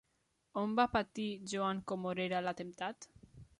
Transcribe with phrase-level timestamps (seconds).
[0.61, 3.11] On va patir Joan Comorera l'atemptat?